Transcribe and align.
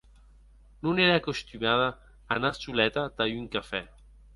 Non 0.83 0.93
ère 1.03 1.15
acostumada 1.19 1.87
a 1.93 2.33
anar 2.39 2.55
soleta 2.59 3.09
tà 3.17 3.25
un 3.39 3.47
cafè. 3.53 3.83